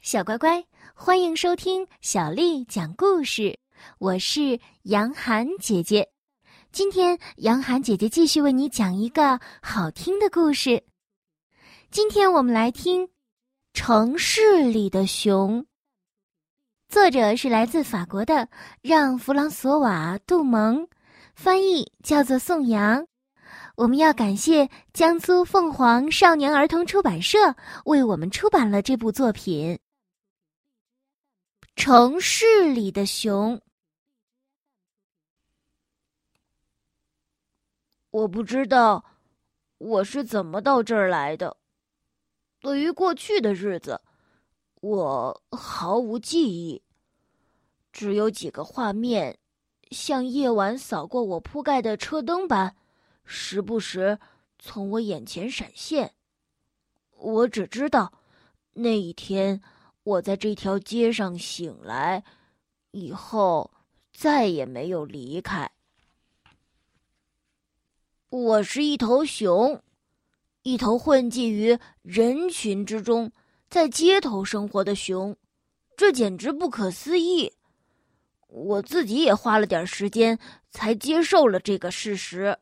[0.00, 0.64] 小乖乖，
[0.94, 3.58] 欢迎收听小丽讲故事。
[3.98, 6.08] 我是杨涵姐姐，
[6.72, 10.82] 今天杨涵姐姐继续为你讲一个好听的故事。
[11.90, 13.06] 今天我们来听
[13.74, 15.60] 《城市里的熊》，
[16.88, 18.48] 作者是来自法国的
[18.80, 20.88] 让·弗朗索瓦·杜蒙，
[21.34, 23.06] 翻译叫做宋阳。
[23.76, 27.54] 我们要感谢江苏凤凰少年儿童出版社
[27.84, 29.78] 为我们出版了这部作品。
[31.80, 33.58] 城市里的熊，
[38.10, 39.02] 我不知道
[39.78, 41.56] 我是怎么到这儿来的。
[42.60, 43.98] 对于过去的日子，
[44.82, 46.82] 我毫无记忆，
[47.90, 49.38] 只有几个画面，
[49.90, 52.76] 像夜晚扫过我铺盖的车灯般，
[53.24, 54.18] 时不时
[54.58, 56.12] 从我眼前闪现。
[57.16, 58.12] 我只知道
[58.74, 59.62] 那一天。
[60.02, 62.24] 我在这条街上醒来，
[62.90, 63.70] 以后
[64.12, 65.70] 再也没有离开。
[68.30, 69.82] 我是一头熊，
[70.62, 73.30] 一头混迹于人群之中，
[73.68, 75.36] 在街头生活的熊，
[75.96, 77.52] 这简直不可思议。
[78.46, 80.38] 我自己也花了点时间
[80.70, 82.56] 才接受了这个事实。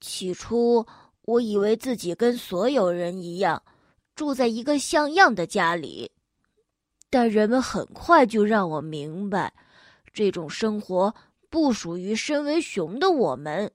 [0.00, 0.86] 起初，
[1.22, 3.62] 我以为自己跟所有人一样，
[4.14, 6.12] 住在一个像样的家里。
[7.10, 9.52] 但人们很快就让我明白，
[10.12, 11.14] 这种生活
[11.48, 13.72] 不属于身为熊的我们，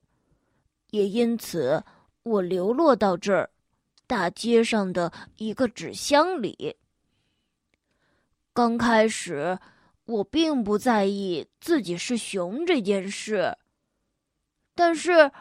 [0.92, 1.84] 也因此
[2.24, 3.50] 我流落到这儿，
[4.06, 6.78] 大街上的一个纸箱里。
[8.54, 9.58] 刚开始，
[10.06, 13.58] 我并不在意自己是熊这件事，
[14.76, 15.32] 但是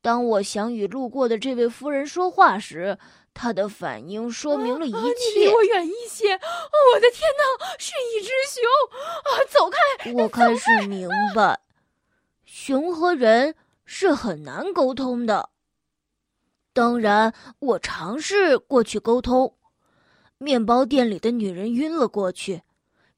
[0.00, 2.96] 当我想与路过的这位夫人说话时，
[3.34, 4.98] 他的反应说明了一切。
[4.98, 6.32] 你离我远一些！
[6.34, 8.62] 我的天哪，是一只熊！
[9.24, 10.12] 啊，走开！
[10.12, 11.60] 我开始明白，
[12.44, 15.50] 熊和人是很难沟通的。
[16.72, 19.56] 当然，我尝试过去沟通。
[20.38, 22.62] 面包店里的女人晕了过去，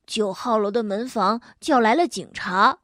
[0.06, 2.80] 九号楼的门房叫来了警察，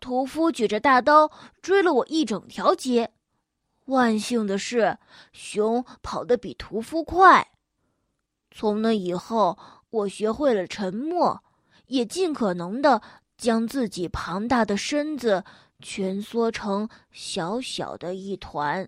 [0.00, 1.30] 屠夫举着大刀
[1.62, 3.12] 追了我一整条街。
[3.88, 4.98] 万幸的是，
[5.32, 7.48] 熊跑得比屠夫快。
[8.50, 11.42] 从那以后，我学会了沉默，
[11.86, 13.00] 也尽可能的
[13.38, 15.42] 将自己庞大的身子
[15.80, 18.86] 蜷缩成小小的一团。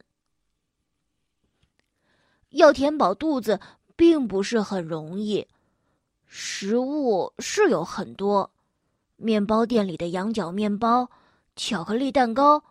[2.51, 3.59] 要填饱肚子，
[3.97, 5.49] 并不是很容易。
[6.27, 8.53] 食物是有很多，
[9.17, 11.09] 面包店里的羊角面包，
[11.57, 12.63] 巧克力蛋糕。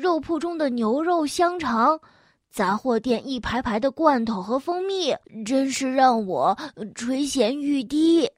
[0.00, 2.00] 肉铺中的牛肉香肠，
[2.50, 6.56] 杂货店一排排的罐头和蜂蜜，真是让我
[6.94, 8.30] 垂涎欲滴。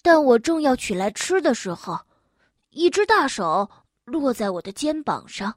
[0.00, 1.98] 但我正要取来吃的时候，
[2.70, 3.68] 一只大手
[4.04, 5.52] 落在我的肩膀上，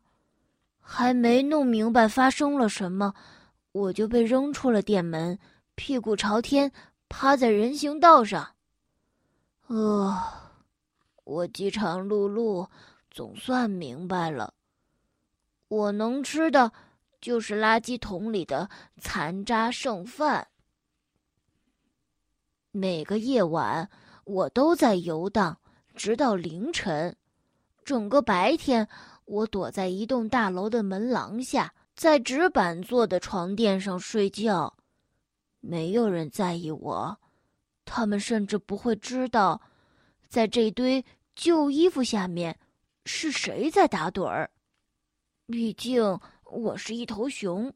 [0.79, 3.13] 还没弄明白发生了什么，
[3.71, 5.37] 我就被扔出了店门，
[5.75, 6.71] 屁股朝天
[7.07, 8.55] 趴在人行道上。
[9.67, 10.17] 呃，
[11.23, 12.67] 我饥肠辘辘。
[13.11, 14.53] 总算明白了，
[15.67, 16.71] 我能吃的
[17.19, 20.47] 就是垃圾桶里的残渣剩饭。
[22.71, 23.89] 每个夜晚，
[24.23, 25.59] 我都在游荡，
[25.93, 27.13] 直到凌晨。
[27.83, 28.87] 整个白天，
[29.25, 34.73] 我躲在一栋大楼的门廊下，在纸板做的床垫上睡觉。
[35.59, 37.19] 没有人在意我，
[37.83, 39.61] 他们甚至不会知道，
[40.29, 41.03] 在这堆
[41.35, 42.57] 旧衣服下面。
[43.05, 44.49] 是谁在打盹儿？
[45.47, 47.73] 毕竟我是一头熊。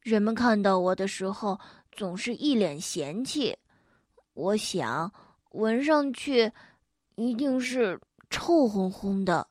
[0.00, 1.60] 人们看到我的时候，
[1.92, 3.56] 总是一脸嫌弃。
[4.32, 5.12] 我想，
[5.50, 6.50] 闻上去
[7.14, 9.46] 一定是臭烘烘的。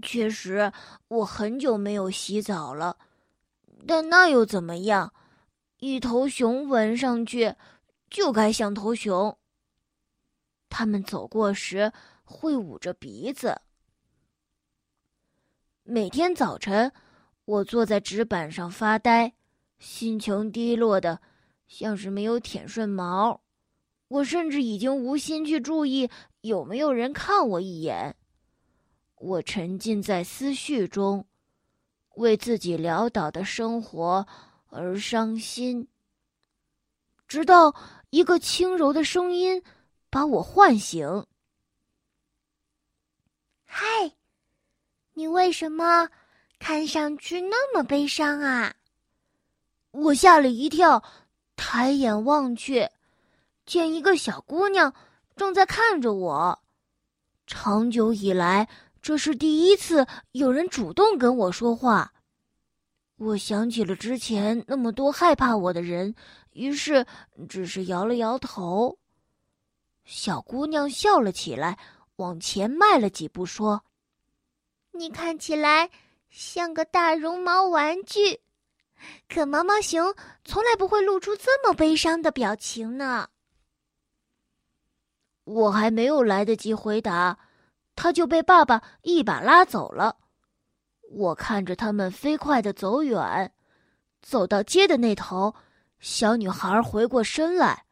[0.00, 0.72] 确实，
[1.08, 2.96] 我很久没有洗澡了，
[3.86, 5.12] 但那又怎么样？
[5.78, 7.54] 一头熊闻上去
[8.08, 9.36] 就该像头熊。
[10.72, 11.92] 他们走过时。
[12.24, 13.60] 会捂着鼻子。
[15.82, 16.90] 每天早晨，
[17.44, 19.34] 我坐在纸板上发呆，
[19.78, 21.20] 心情低落的，
[21.66, 23.42] 像是没有舔顺毛。
[24.08, 26.08] 我甚至已经无心去注意
[26.40, 28.16] 有没有人看我一眼。
[29.16, 31.26] 我沉浸在思绪中，
[32.14, 34.26] 为自己潦倒的生活
[34.68, 35.86] 而伤心。
[37.28, 37.74] 直到
[38.08, 39.62] 一个轻柔的声音
[40.12, 41.24] 把我唤醒。
[43.64, 44.12] 嗨，
[45.14, 46.06] 你为什么
[46.58, 48.74] 看上去那么悲伤啊？
[49.92, 51.02] 我吓了一跳，
[51.56, 52.90] 抬眼望去，
[53.64, 54.92] 见一个小姑娘
[55.34, 56.62] 正在看着我。
[57.46, 58.68] 长久以来，
[59.00, 62.12] 这是第一次有人主动跟我说话。
[63.16, 66.14] 我想起了之前那么多害怕我的人，
[66.52, 67.06] 于是
[67.48, 68.98] 只是摇了摇头。
[70.04, 71.78] 小姑娘笑了起来，
[72.16, 73.84] 往前迈了几步，说
[74.92, 75.90] ：“你看起来
[76.28, 78.40] 像个大绒毛玩具，
[79.28, 80.14] 可毛毛熊
[80.44, 83.28] 从来不会露出这么悲伤的表情呢。”
[85.44, 87.38] 我还没有来得及回答，
[87.96, 90.18] 他就被爸爸一把拉走了。
[91.10, 93.52] 我看着他们飞快的走远，
[94.20, 95.54] 走到街的那头，
[95.98, 97.84] 小女孩回过身来，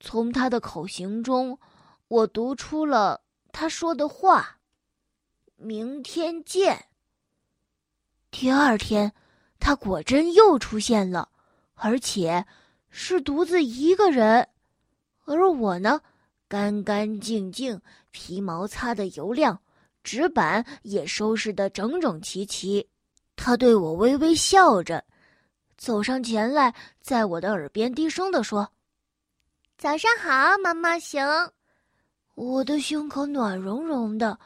[0.00, 1.58] 从他的口型中，
[2.08, 3.22] 我读出了
[3.52, 4.58] 他说的话
[5.56, 6.86] ：“明天见。”
[8.30, 9.12] 第二天，
[9.58, 11.28] 他果真又出现了，
[11.74, 12.44] 而且
[12.90, 14.48] 是独自一个人，
[15.24, 16.00] 而我呢？
[16.48, 17.80] 干干净净，
[18.12, 19.60] 皮毛擦得油亮，
[20.04, 22.88] 纸板也收拾得整整齐齐。
[23.34, 25.04] 他对我微微笑着，
[25.76, 28.70] 走上前来，在我的耳边低声地说
[29.78, 31.20] ：“早上好，毛毛熊。”
[32.34, 34.38] 我的胸口暖融融的。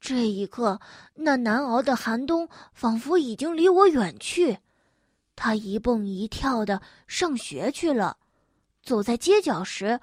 [0.00, 0.78] 这一刻，
[1.14, 4.58] 那难熬的寒冬仿佛已经离我远去。
[5.34, 8.18] 他一蹦一跳的上学去了，
[8.82, 9.98] 走在街角时。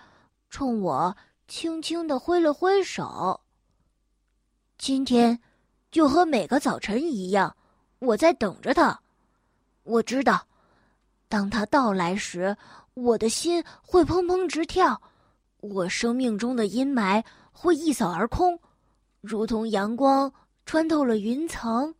[0.50, 1.16] 冲我
[1.48, 3.42] 轻轻的挥了挥手。
[4.78, 5.40] 今天，
[5.92, 7.56] 就和每个早晨一样，
[8.00, 9.00] 我在等着他。
[9.84, 10.48] 我知道，
[11.28, 12.56] 当他到来时，
[12.98, 15.00] 我的心会砰砰直跳，
[15.60, 18.60] 我生命中的阴霾会一扫而空，
[19.22, 20.34] 如同阳光
[20.66, 21.94] 穿透了云层。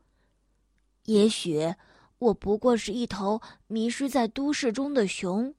[1.04, 1.72] 也许，
[2.18, 5.54] 我不过是一头迷失在都市中的熊。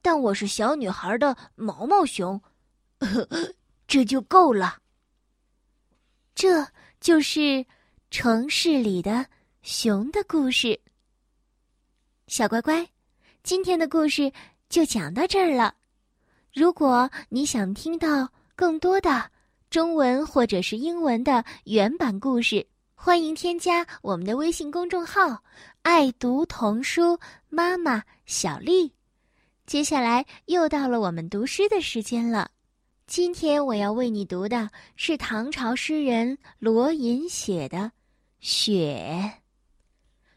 [0.00, 2.40] 但我是小女孩的毛毛熊，
[3.86, 4.78] 这就够了。
[6.34, 6.66] 这
[6.98, 7.64] 就是
[8.10, 9.26] 城市里的
[9.60, 10.80] 熊的故事。
[12.26, 12.88] 小乖乖，
[13.42, 14.32] 今天的故事
[14.72, 15.74] 就讲到这儿了。
[16.50, 18.26] 如果你想听到
[18.56, 19.30] 更多的
[19.68, 25.44] 中文或者是英文的原版故事，欢迎添加我们的微信公众号
[25.82, 27.20] “爱读童书
[27.50, 28.90] 妈妈小丽”。
[29.66, 32.50] 接下来又到了我们读诗的时间了。
[33.06, 37.76] 今天我要为你读的是唐朝诗人罗隐写的
[38.40, 39.30] 《雪》。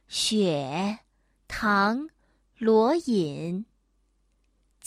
[0.09, 0.99] 雪，
[1.47, 2.09] 唐，
[2.57, 3.65] 罗隐。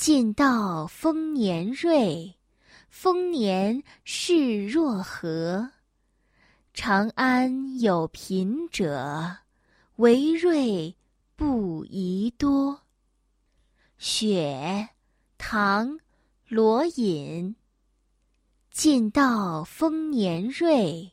[0.00, 2.36] 晋道丰年瑞，
[2.88, 5.70] 丰年事若何。
[6.72, 9.38] 长安有贫者，
[9.96, 10.94] 惟瑞
[11.34, 12.82] 不宜多。
[13.98, 14.88] 雪，
[15.36, 15.98] 唐，
[16.46, 17.56] 罗隐。
[18.70, 21.12] 晋道丰年瑞，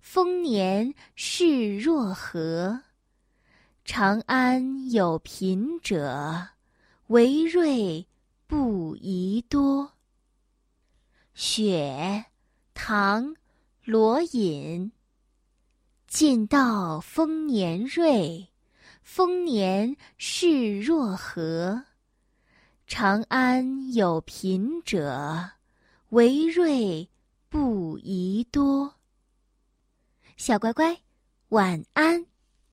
[0.00, 2.80] 丰年事若何。
[3.84, 6.48] 长安有贫者，
[7.08, 8.06] 惟瑞
[8.52, 9.92] 不宜多。
[11.32, 12.26] 雪，
[12.74, 13.34] 唐，
[13.82, 14.92] 罗隐。
[16.06, 18.50] 晋道丰年瑞，
[19.02, 21.82] 丰年事若何。
[22.86, 25.52] 长安有贫者，
[26.10, 27.08] 惟瑞
[27.48, 28.96] 不宜多。
[30.36, 31.00] 小乖乖，
[31.48, 32.26] 晚安。